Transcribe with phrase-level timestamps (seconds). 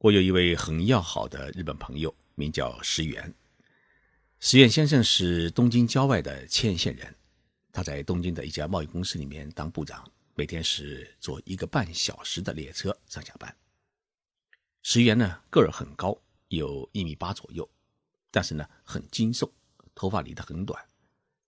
[0.00, 3.34] 我有一位很要好的日本朋友，名叫石原。
[4.38, 7.12] 石原先生是东京郊外的千县人，
[7.72, 13.52] 他在东京的一家贸易公司里面当部长，每天是坐一个半小时的列车上下班。
[14.82, 17.68] 石原呢个儿很高，有一米八左右，
[18.30, 19.52] 但是呢很精瘦，
[19.96, 20.80] 头发理得很短，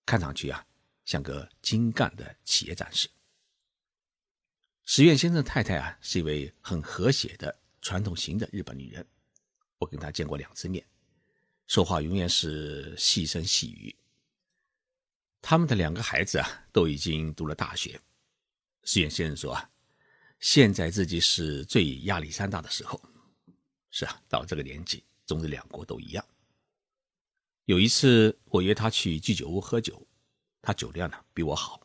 [0.04, 0.66] 看上去啊
[1.04, 3.08] 像个精干的企业战士。
[4.84, 7.59] 石原先生太太啊是一位很和谐的。
[7.80, 9.06] 传统型的日本女人，
[9.78, 10.84] 我跟她见过两次面，
[11.66, 13.94] 说话永远是细声细语。
[15.42, 18.00] 他们的两个孩子啊，都已经读了大学。
[18.84, 19.70] 石原先生说啊，
[20.38, 23.00] 现在自己是最压力山大的时候。
[23.90, 26.24] 是啊，到这个年纪，中日两国都一样。
[27.64, 30.06] 有一次，我约他去居酒屋喝酒，
[30.60, 31.80] 他酒量呢比我好，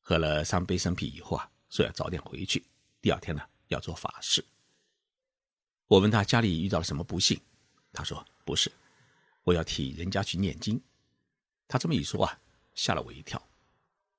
[0.00, 2.64] 喝了三杯生啤以后啊，说要早点回去，
[3.00, 4.44] 第二天呢要做法事。
[5.90, 7.40] 我问他家里遇到了什么不幸，
[7.92, 8.70] 他说不是，
[9.42, 10.80] 我要替人家去念经。
[11.66, 12.40] 他这么一说啊，
[12.76, 13.44] 吓了我一跳。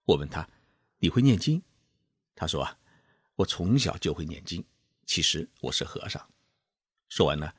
[0.04, 0.46] 我问他，
[1.00, 1.64] 你会念经？
[2.36, 2.78] 他说啊，
[3.38, 4.62] 我从小就会念经。
[5.06, 6.22] 其实我是和尚。
[7.08, 7.50] 说完呢，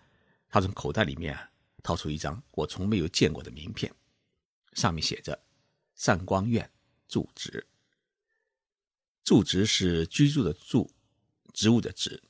[0.47, 1.35] 他从口袋里面
[1.83, 3.91] 掏出一张我从没有见过的名片，
[4.75, 5.43] 上面写着
[5.97, 6.71] “善光院
[7.09, 7.67] 住址”。
[9.25, 10.91] 住址是居住的住，
[11.55, 12.23] 植物的植。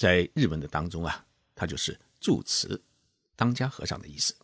[0.00, 2.80] 在日文的当中啊，它就是住持、
[3.36, 4.34] 当家和尚的意思。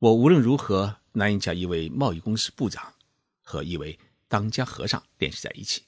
[0.00, 2.92] 我无论如何难以将一位贸易公司部长
[3.40, 5.82] 和一位当家和尚联系在一起。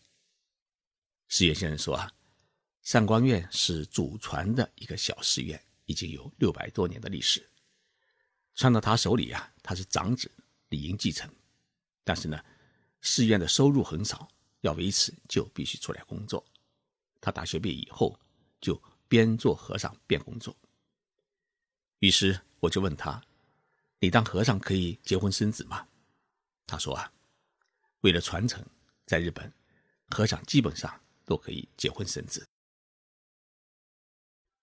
[1.29, 2.11] 石原先生说啊，
[2.81, 7.47] 上光院是祖传的一个小寺院，已经有六百多年的历史。
[8.55, 10.33] 传到他手里啊，他是长子，
[10.71, 11.31] 理应继承。
[12.05, 12.43] 但是呢，
[13.03, 14.27] 寺院的收入很少，
[14.63, 16.43] 要维持就必须出来工作。
[17.21, 18.19] 他大学毕业以后，
[18.61, 20.57] 就边做和尚边工作。
[21.99, 23.23] 于是我就问他
[24.01, 25.87] ：“你当和尚可以结婚生子吗？”
[26.67, 27.13] 他说：“啊，
[28.01, 28.65] 为了传承，
[29.05, 29.53] 在日本，
[30.09, 32.47] 和尚基本上都可以结婚生子。”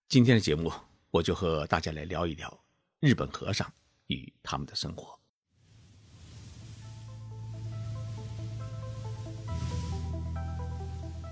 [0.09, 0.72] 今天的节目，
[1.12, 2.63] 我就和大家来聊一聊
[3.00, 3.72] 日本和尚
[4.07, 5.16] 与他们的生活。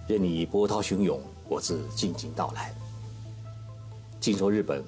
[0.07, 2.71] 任你波涛汹涌，我自静静到来。
[4.19, 4.83] 静说日本，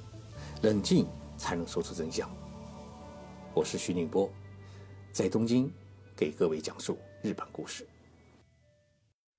[0.62, 1.08] 冷静
[1.40, 2.30] 才能说出真相。
[3.56, 4.32] 我是徐宁波，
[5.12, 5.74] 在东京
[6.16, 7.88] 给各位讲述日本故事。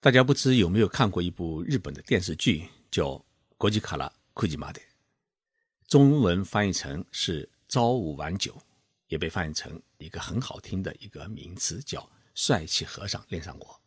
[0.00, 3.10] 大家不知有没有看过一部日本的电视剧，叫
[3.56, 4.80] 《国际卡拉库吉马德》，
[5.86, 8.52] 中文翻译成是“朝五晚九”，
[9.06, 13.80] 也被翻译成一个很好听的一个名词，叫“帅气和尚恋上我”。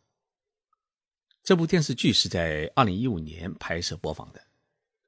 [1.44, 4.40] 这部电视剧是在二零一五年拍摄播放的，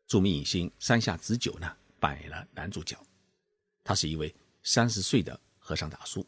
[0.09, 2.99] 著名影星山下智久呢扮演了男主角，
[3.85, 4.35] 他是一位
[4.65, 6.27] 三十岁的和尚大叔。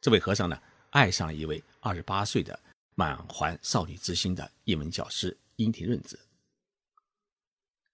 [0.00, 2.58] 这位和尚呢爱上了一位二十八岁的
[2.96, 6.18] 满怀少女之心的英文教师樱庭润子。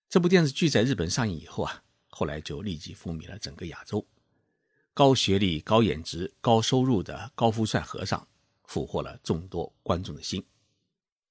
[0.08, 4.02] 这部电视剧在日本上映以后啊，后来就立即风靡了整个亚洲。
[4.94, 8.26] 高学历、高颜值、高收入的高富帅和尚，
[8.64, 10.42] 俘获了众多观众的心。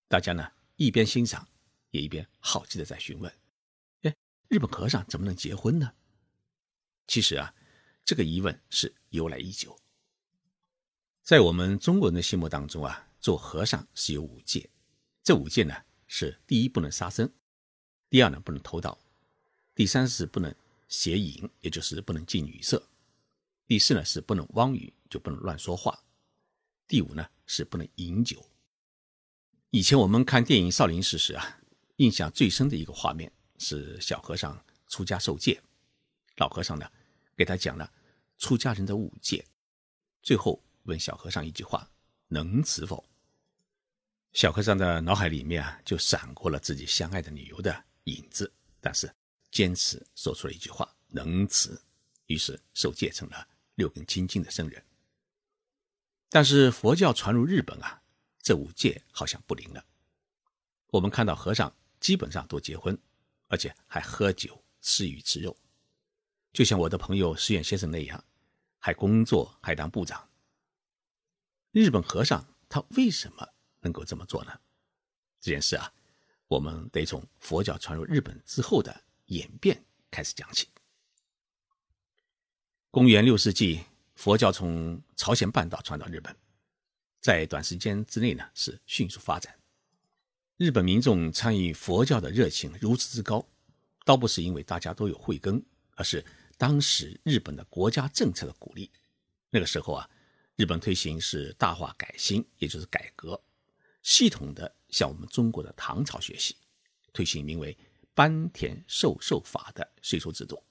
[0.08, 1.48] 大家呢一边欣赏，
[1.92, 3.34] 也一边好奇的在询问
[4.04, 4.16] ：“哎，
[4.48, 5.94] 日本和尚怎么能结婚呢？”
[7.08, 7.54] 其实啊，
[8.04, 9.78] 这个疑问是由来已久。
[11.22, 14.70] 在我们中国人的心目当中啊，做和尚是有五戒，
[15.24, 15.76] 这五戒呢
[16.08, 17.32] 是：第一不能杀生，
[18.10, 18.98] 第二呢不能偷盗，
[19.74, 20.54] 第三是不能
[20.88, 22.88] 邪淫，也就是不能近女色，
[23.66, 26.00] 第四呢是不能妄语，就不能乱说话，
[26.88, 28.48] 第五呢是不能饮酒。
[29.76, 31.60] 以前我们看电影《少林寺》时啊，
[31.98, 35.62] 印象最深的一个画面是小和尚出家受戒，
[36.38, 36.90] 老和尚呢
[37.36, 37.92] 给他讲了
[38.38, 39.46] 出家人的五戒，
[40.22, 41.86] 最后问小和尚一句话
[42.30, 43.06] ：“能持否？”
[44.32, 48.50] 小和尚的脑海里面啊就闪过了自己相爱的女友的影子，
[48.80, 49.14] 但是
[49.52, 51.78] 坚持说出了一句话：“能持。”
[52.28, 53.46] 于是受戒成了
[53.76, 54.82] 六根清净的僧人。
[56.30, 58.04] 但是佛教传入日本啊。
[58.46, 59.84] 这五戒好像不灵了。
[60.92, 62.96] 我们看到和尚基本上都结婚，
[63.48, 65.58] 而且还喝酒、吃鱼、吃肉，
[66.54, 68.24] 就像我的朋友石远先生那样，
[68.78, 70.30] 还工作还当部长。
[71.72, 73.50] 日本和尚他为什么
[73.80, 74.62] 能够这么做呢？
[75.42, 75.92] 这件事啊，
[76.48, 80.70] 我们得从佛教传入日本之后的演变开始讲起。
[82.92, 86.38] 公元六世纪，佛教从朝鲜半岛传到日本。
[87.26, 89.52] 在短时间之内呢，是迅速发展。
[90.58, 93.44] 日本民众参与佛教的热情如此之高，
[94.06, 95.60] 倒不是因为大家都有慧根，
[95.96, 96.24] 而是
[96.56, 98.92] 当时日本的国家政策的鼓励。
[99.50, 100.08] 那个时候啊，
[100.56, 103.42] 日本推行是大化改新，也就是改革，
[104.04, 106.56] 系统的向我们中国的唐朝学习，
[107.12, 107.76] 推行名为
[108.14, 110.64] 班田授受法的税收制度。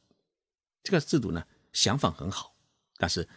[0.85, 2.55] 这个制度呢，想法很好，
[2.97, 3.29] 但是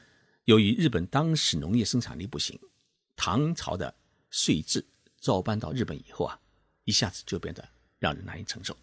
[0.44, 2.60] 由于日本当时农业生产力不行，
[3.18, 3.94] 唐朝的
[4.30, 4.88] 税制。
[5.19, 6.40] 照搬到日本以后啊，
[6.84, 7.68] 一下子就变得
[7.98, 8.78] 让人难以承受。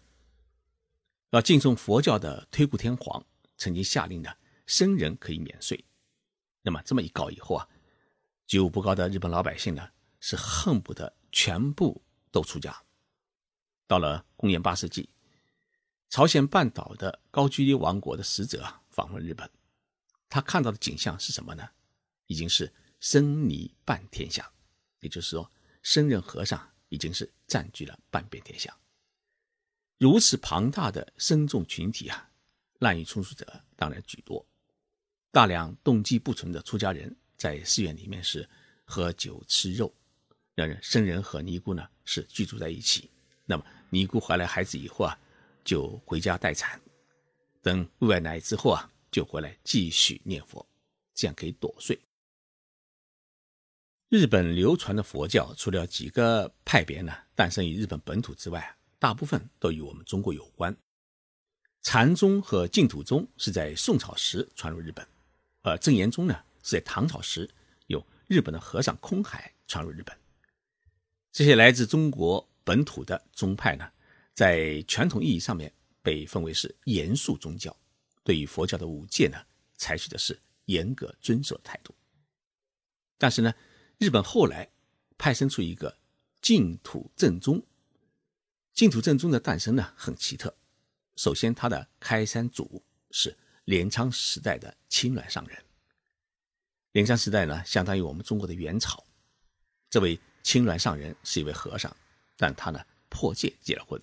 [1.31, 3.25] 要敬重佛教的推古天皇
[3.57, 4.29] 曾经下令呢，
[4.67, 5.83] 僧人可以免税。
[6.61, 7.67] 那么这么一搞以后啊，
[8.45, 9.89] 觉悟不高的日本老百姓呢，
[10.19, 12.83] 是恨不得全部都出家。
[13.87, 15.09] 到了公元八世纪，
[16.09, 19.49] 朝鲜半岛的高句丽王国的使者访问日本，
[20.27, 21.69] 他看到的景象是什么呢？
[22.27, 22.71] 已经是
[23.07, 24.51] 僧尼半天下，
[25.01, 25.51] 也就是说。
[25.83, 28.75] 僧人和尚已经是占据了半边天下，
[29.99, 32.27] 如此庞大的僧众群体啊，
[32.79, 34.43] 滥竽充数者当然居多。
[35.29, 38.49] 大量动机不纯的出家人在寺院里面是
[38.83, 39.93] 喝酒吃肉，
[40.55, 43.07] 让人僧人和尼姑呢是居住在一起。
[43.45, 45.15] 那么尼姑怀了孩子以后啊，
[45.63, 46.81] 就回家待产，
[47.61, 50.67] 等喂完奶之后啊，就回来继续念佛，
[51.13, 51.95] 这样可以躲税。
[54.15, 60.73] 日本流传的佛教，除了几个派别呢诞生于日本本土之外，大部分都与我们中国有关。
[61.81, 65.05] 禅宗和净土宗是在宋朝时传入日本，
[65.63, 66.33] 而正言宗呢
[66.63, 67.49] 是在唐朝时
[67.87, 70.17] 由日本的和尚空海传入日本。
[71.33, 73.85] 这些来自中国本土的宗派呢，
[74.33, 75.69] 在传统意义上面
[76.01, 77.75] 被分为是严肃宗教，
[78.23, 79.37] 对于佛教的五戒呢，
[79.75, 81.93] 采取的是严格遵守态度。
[83.17, 83.53] 但是呢，
[83.97, 84.69] 日本后来
[85.17, 85.97] 派生出一个
[86.41, 87.65] 净土正宗。
[88.73, 90.53] 净土正宗的诞生呢，很奇特。
[91.15, 95.63] 首先，他的开山祖是镰仓时代的青鸾上人。
[96.91, 99.01] 镰仓时代呢，相当于我们中国的元朝。
[99.89, 101.95] 这位青鸾上人是一位和尚，
[102.35, 104.01] 但他呢破戒结了婚，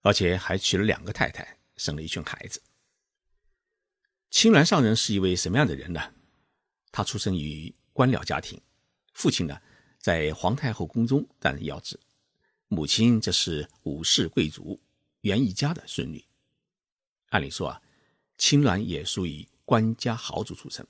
[0.00, 2.62] 而且还娶了两个太太，生了一群孩子。
[4.30, 6.14] 青鸾上人是一位什么样的人呢？
[6.90, 7.74] 他出生于。
[7.94, 8.60] 官僚家庭，
[9.12, 9.56] 父亲呢
[10.00, 11.98] 在皇太后宫中担任要职，
[12.66, 14.78] 母亲则是武士贵族
[15.20, 16.22] 袁一家的孙女。
[17.28, 17.80] 按理说啊，
[18.36, 20.84] 青鸾也属于官家豪族出身，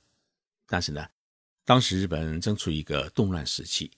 [0.66, 1.06] 但是呢，
[1.66, 3.90] 当时日本正处于一个动乱时期，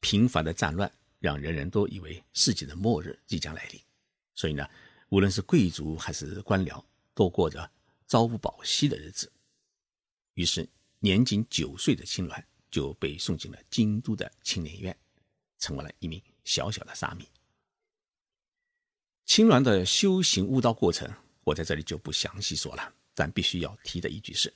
[0.00, 3.80] 频繁的战乱让人人都以为世界的末日即将来临，
[4.34, 4.68] 所以呢，
[5.08, 6.84] 无论是贵族还是官僚，
[7.14, 7.70] 都过着
[8.06, 9.32] 朝不保夕的日子。
[10.34, 10.68] 于是，
[10.98, 12.44] 年仅九岁的青鸾。
[12.70, 14.96] 就被送进了京都的青年院，
[15.58, 17.26] 成为了一名小小的沙弥。
[19.26, 21.08] 青鸾的修行悟道过程，
[21.44, 22.94] 我在这里就不详细说了。
[23.12, 24.52] 但必须要提的一句是，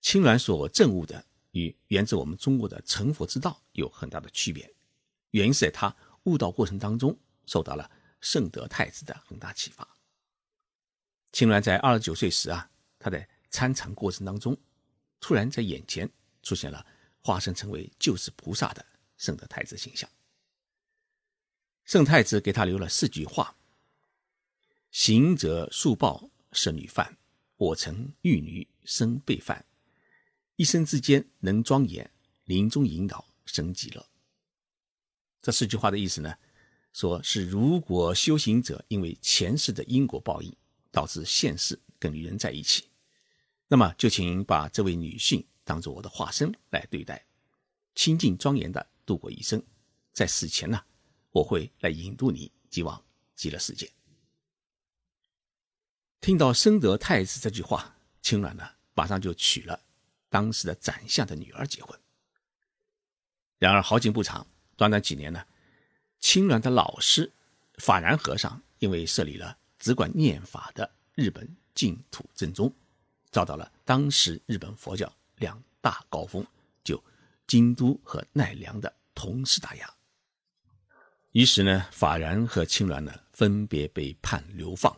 [0.00, 4.70] 青鸾所证悟的与源自我们中国的成佛之道有很大的区别。
[5.30, 7.16] 原因是在他悟道过程当中
[7.46, 7.90] 受到了
[8.20, 9.88] 圣德太子的很大启发。
[11.32, 14.56] 青鸾在二十九岁时啊，他在参禅过程当中，
[15.20, 16.10] 突然在眼前
[16.42, 16.84] 出现了。
[17.20, 18.84] 化身成为救世菩萨的
[19.16, 20.08] 圣德太子形象。
[21.84, 23.56] 圣太子给他留了四句话
[24.90, 27.18] ：“行者速报是女犯，
[27.56, 29.64] 我曾玉女生被犯，
[30.56, 32.10] 一生之间能庄严，
[32.44, 34.06] 临终引导生极乐。”
[35.42, 36.36] 这四句话的意思呢，
[36.92, 40.54] 说是如果修行者因为前世的因果报应，
[40.92, 42.88] 导致现世跟女人在一起，
[43.68, 45.44] 那么就请把这位女性。
[45.70, 47.24] 当做我的化身来对待，
[47.94, 49.62] 清净庄严的度过一生，
[50.12, 50.82] 在死前呢，
[51.30, 53.00] 我会来引渡你即往
[53.36, 53.88] 极乐世界。
[56.20, 59.80] 听到深得太子这句话，青鸾呢马上就娶了
[60.28, 61.96] 当时的宰相的女儿结婚。
[63.60, 64.44] 然而好景不长，
[64.76, 65.46] 短短几年呢，
[66.18, 67.32] 青鸾的老师
[67.78, 72.74] 法然和尚因为设立了只管念法的日本净土正宗，
[73.30, 75.08] 遭到了当时日本佛教。
[75.40, 76.46] 两大高峰，
[76.84, 77.02] 就
[77.46, 79.94] 京都和奈良的同时打压。
[81.32, 84.96] 于是呢，法然和青鸾呢分别被判流放。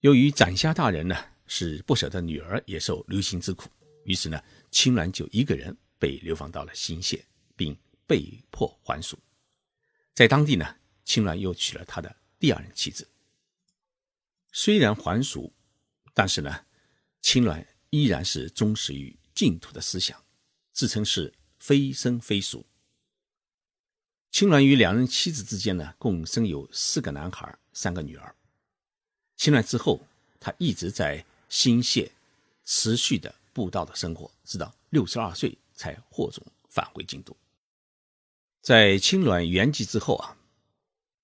[0.00, 3.68] 由于斩虾大人呢是不舍得女儿也受流刑之苦，
[4.04, 7.22] 于是呢，青鸾就一个人被流放到了新泻，
[7.56, 9.18] 并被迫还俗。
[10.14, 13.08] 在当地呢，青鸾又娶了他的第二任妻子。
[14.52, 15.50] 虽然还俗，
[16.12, 16.66] 但是呢，
[17.22, 19.18] 青鸾依然是忠实于。
[19.34, 20.22] 净土的思想，
[20.72, 22.64] 自称是非生非俗。
[24.30, 28.34] 青鸾与两人妻子之间呢，共生有四个男孩，三个女儿。
[29.36, 30.00] 青鸾之后，
[30.40, 32.10] 他一直在新泻
[32.64, 37.36] 持续的布道的生活，直到六十二岁才获准返回京都。
[38.62, 40.36] 在青鸾圆寂之后啊，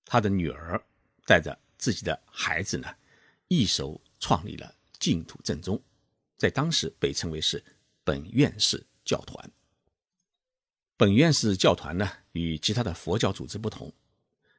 [0.05, 0.83] 他的女儿
[1.25, 2.93] 带着自己的孩子呢，
[3.47, 5.81] 一手创立了净土正宗，
[6.37, 7.63] 在当时被称为是
[8.09, 9.51] 本院寺教团。
[10.97, 13.93] 本院寺教团呢，与其他的佛教组织不同，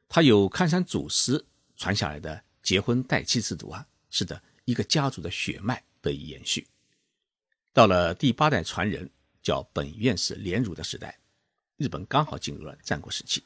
[0.07, 1.43] 它有喀山祖师
[1.75, 6.65] 传下来的结婚代妻制度啊，使得一个家族的血脉得以延续。
[7.73, 9.09] 到了第八代传人
[9.43, 11.19] 叫本院寺莲如的时代。
[11.75, 13.43] 日本刚好进入了战国时期，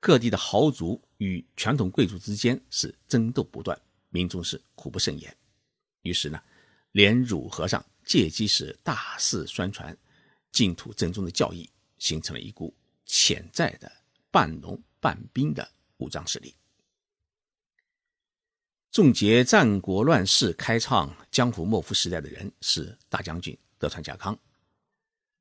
[0.00, 5.34] 各地的豪族与传统贵族之间是争斗不断，民众是苦不胜言。
[6.02, 6.38] 于是呢，
[6.92, 9.94] 莲汝和尚借机是大肆宣传
[10.50, 12.74] 净土正宗的教义，形成了一股
[13.04, 13.92] 潜在的
[14.30, 16.54] 半农半兵的武装势力。
[18.90, 24.36] 终结战国乱世、开创江湖幕府时代的人是大将军德川家康。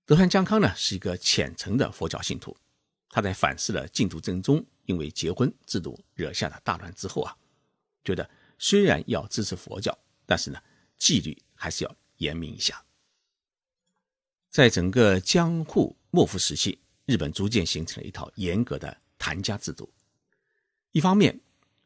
[0.05, 2.55] 德川家康呢是一个虔诚的佛教信徒，
[3.09, 7.33] 他在反思了净土正宗因为结婚制度惹下的大乱之后啊，
[8.03, 10.62] 觉得虽然要支持佛教，但是呢
[10.97, 12.83] 纪律还是要严明一下。
[14.50, 19.91] 在整个江户幕府时期，日本逐渐形成了一套严格的谭家制度。
[20.91, 21.39] 一方面，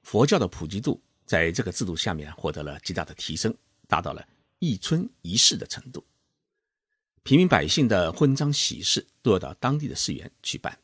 [0.03, 3.53] 佛教的普及度在这个制度下面获得了极大的提升，
[3.87, 4.25] 达到了
[4.59, 6.05] 一村一寺的程度。
[7.23, 10.79] 平民百姓的婚丧喜事都要到当地的寺院去办，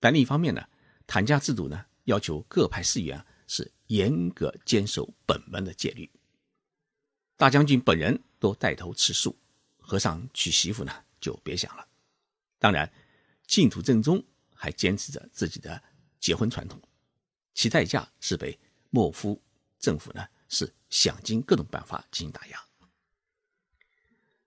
[0.00, 0.62] 但另一方面呢，
[1.06, 6.10] 谭家制度呢要求各派寺院是严格坚守本门的戒律。
[7.36, 9.36] 大将军本人都带头吃素，
[9.78, 11.86] 和尚娶媳妇呢就别想了。
[12.58, 12.90] 当然，
[13.46, 14.22] 净土正宗
[14.54, 15.82] 还坚持着自己的
[16.20, 16.80] 结婚传统，
[17.54, 18.58] 其代价是被
[18.90, 19.42] 莫夫
[19.78, 22.64] 政府呢是想尽各种办法进行打压。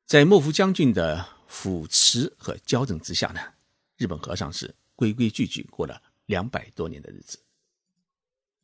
[0.06, 3.42] 在莫夫将军的扶持和矫正之下呢，
[3.98, 7.40] 日本和尚是规规矩矩过了两百多年的日子。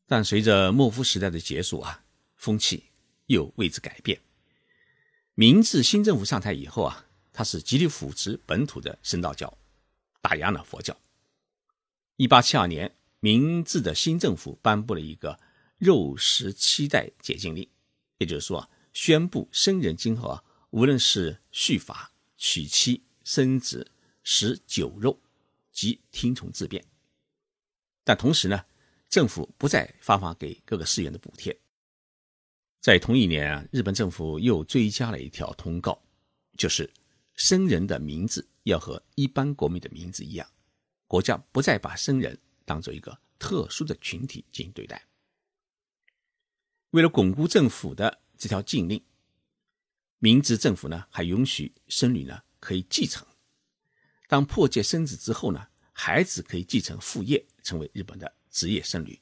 [0.05, 2.03] 但随着莫夫时代的结束啊，
[2.35, 2.90] 风气
[3.31, 4.21] 又为之改变。
[5.33, 9.57] 明治新政府上台以后啊，他是极力扶持本土的神道教，
[10.21, 10.95] 打压了佛教。
[12.17, 15.39] 一八七二年，明治的新政府颁布了一个
[15.77, 17.67] 肉食七代解禁令，
[18.19, 20.43] 也就是说，宣布僧人今后啊。
[20.71, 23.91] 无论是续法、娶妻、生子、
[24.23, 25.19] 食酒肉，
[25.73, 26.81] 及听从自便。
[28.05, 28.63] 但同时呢，
[29.09, 31.59] 政府不再发放给各个寺院的补贴。
[32.81, 36.01] 在同一年啊，日本政府又追加了一条通告，
[36.57, 36.91] 就是
[37.35, 40.49] 僧人的名字要和一般国民的名字一样，
[41.07, 45.01] 国家不再把僧人当做一个特殊的群体进行对待。
[46.89, 49.01] 为了巩固政府的这条禁令。
[50.23, 53.25] 明治政府呢，还允许僧侣呢可以继承。
[54.27, 59.19] 当破戒生子之后呢，孩子可以继承父业，成为日本的职业僧侣。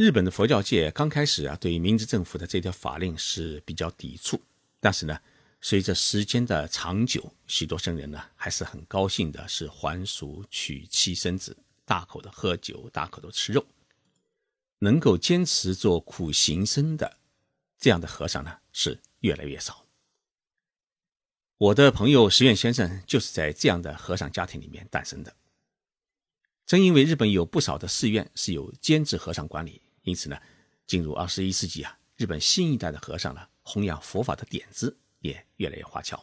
[0.00, 4.40] 日本的佛教界刚开始啊，对明治政府的这条法令是比较抵触，
[4.80, 5.20] 但是呢，
[5.60, 11.54] 随着时间的长久，许多僧人呢还是很高兴的，是还俗、娶妻生子，
[11.84, 13.62] 大口的喝酒，大口的吃肉，
[14.78, 17.18] 能够坚持做苦行僧的
[17.78, 18.98] 这样的和尚呢，是。
[19.20, 19.84] 越来越少。
[21.58, 25.36] 我的朋友石原先生就是在这样的和尚家庭里面诞生的。
[26.64, 30.36] 正因为日本有不少的寺院是由兼职和尚管理，因此呢，
[30.88, 36.20] 进入二十一世纪啊，日本新一代的和尚呢，弘扬佛法的点子也越来越花俏。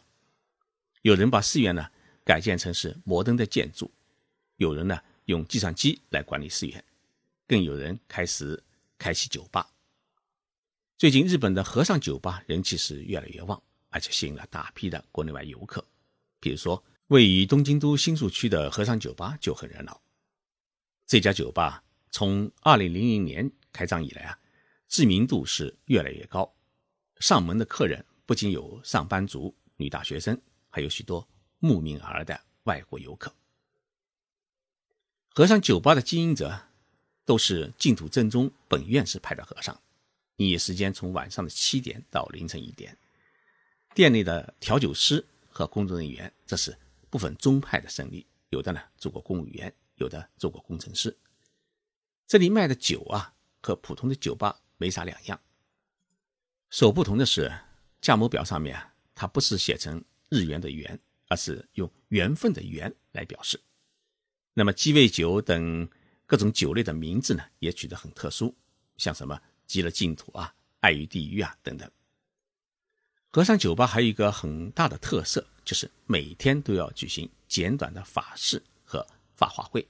[1.00, 1.90] 有人把寺院呢
[2.22, 3.90] 改建成是摩登的建筑，
[4.56, 6.84] 有人呢用计算机来管理寺院，
[7.46, 8.62] 更有人开始
[8.98, 9.66] 开启酒吧。
[10.98, 15.82] 最近，日本的和尚酒吧人气是越来越旺，而且吸引了大批的国内外游客。
[16.40, 19.98] 比如说，位于东京都新宿区的和尚酒吧就很热闹。
[21.06, 24.38] 这家酒吧从2000年开张以来啊，
[24.88, 26.54] 知名度是越来越高。
[27.20, 31.26] 上门的客人不仅有上班族、女大学生，还有许多
[31.58, 33.34] 慕名而来的外国游客。
[35.30, 36.60] 和尚酒吧的经营者
[37.24, 39.78] 都是净土正宗本院士派的和尚。
[40.36, 42.96] 营业时间从晚上的七点到凌晨一点。
[43.94, 46.76] 店内的调酒师和工作人员，这是
[47.10, 51.16] 部分宗派的僧侣，有的呢做过公务员，有的做过工程师。
[52.28, 55.40] 这里卖的酒啊，和普通的酒吧没啥两样。
[56.70, 57.52] 所不同的是，
[58.00, 58.78] 价目表上面
[59.14, 60.98] 它不是写成日元的元，
[61.28, 63.60] 而是用缘分的缘来表示。
[64.54, 65.88] 那么鸡尾酒等
[66.26, 68.54] 各种酒类的名字呢，也取得很特殊，
[68.96, 71.90] 像什么极乐净土啊、爱与地狱啊等等。
[73.30, 79.86] 和尚酒吧还有一个很大的特色，就是每天都要举行简短的法事和法华会。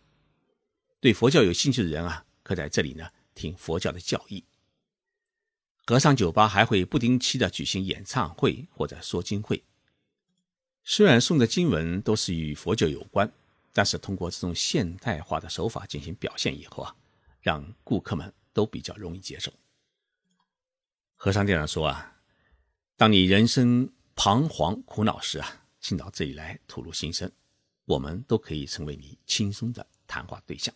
[1.00, 3.08] 对佛教有兴趣的人啊，可在这里呢
[3.38, 4.44] 听佛教的教义。
[5.86, 9.62] 和尚酒吧还会不定期的举行演唱会或者说经会。
[10.82, 13.32] 虽然诵的经文都是与佛教有关，
[13.72, 16.94] 但是通过这种现代化的手法进行表现以后啊，
[17.40, 19.52] 让顾客们都比较容易接受。
[21.14, 22.16] 和尚店长说啊。
[22.98, 27.30] 当你人生彷徨苦恼时啊，请到这里来吐露心声，
[27.84, 30.74] 我们都可以成为你轻松的谈话对象。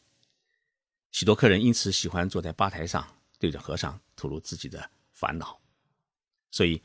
[1.23, 3.07] 许多客人因此喜欢坐在吧台上，
[3.39, 5.57] 对着和尚吐露自己的烦恼。
[6.51, 6.83] 所以，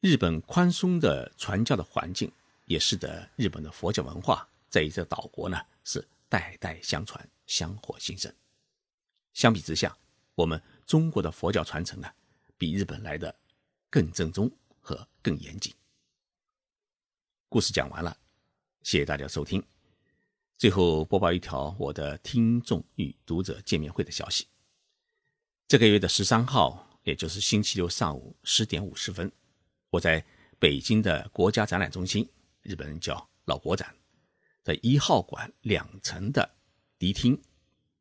[0.00, 2.28] 日本宽松的传教的环境，
[2.64, 8.34] 也使得日本的佛教文化在这岛国呢是代代相传、香火兴盛。
[9.34, 9.96] 相比之下，
[10.34, 12.12] 我们中国的佛教传承呢，
[12.58, 13.32] 比日本来的
[13.88, 14.50] 更正宗。
[14.80, 15.72] 和更严谨。
[17.48, 18.16] 故事讲完了，
[18.82, 19.75] 谢谢大家收听。
[20.58, 24.46] 最后播报一条我的听众与读者见面会的消息：
[25.68, 29.30] 这个月的十三号，也就是星期六上午十点五十分，
[29.90, 30.24] 我在
[30.58, 32.26] 北京的国家展览中心
[32.62, 33.94] （日本人叫老国展）
[34.64, 36.50] 的一号馆两层的
[36.98, 37.38] 迪厅，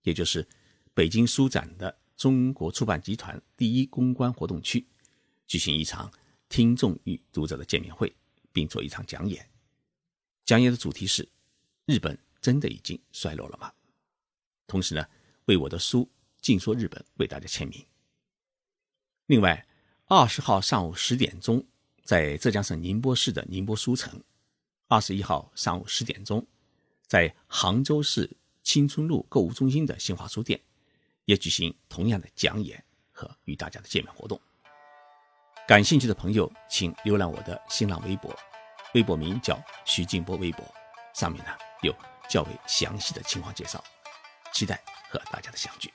[0.03, 0.47] 也就是
[0.93, 4.87] 北京书展的中国出版集团第一公关活动区，
[5.45, 6.11] 举行一场。
[6.47, 8.15] 听众与读者的见面会，
[8.53, 9.49] 并做一场讲演。
[10.45, 11.27] 讲演的主题是：
[11.85, 13.73] 日本真的已经衰落了吗？
[14.67, 15.03] 同时呢，
[15.45, 16.01] 为我的书
[16.39, 17.83] 《尽说日本》为大家签名。
[19.25, 19.67] 另外，
[20.05, 21.65] 二十号上午十点钟，
[22.03, 24.19] 在浙江省宁波市的宁波书城；
[24.87, 26.45] 二十一号上午十点钟，
[27.07, 28.29] 在杭州市
[28.61, 30.61] 青春路购物中心的新华书店，
[31.25, 34.39] 也举行同样的讲演和与大家的见面活动。
[35.67, 38.31] 感兴趣的朋友，请浏览我的新浪微博，
[38.93, 40.63] 微博名叫徐静波微博，
[41.15, 41.49] 上面呢
[41.81, 41.91] 有
[42.29, 43.83] 较为详细的情况介绍，
[44.53, 45.93] 期待和大家的相聚。